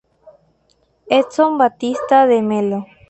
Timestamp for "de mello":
2.25-2.87